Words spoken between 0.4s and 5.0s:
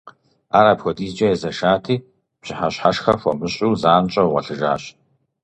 Ар апхуэдизкӀэ езэшати, пщыхьэщхьэшхэ хуэмыщӀу, занщӀэу гъуэлъыжащ.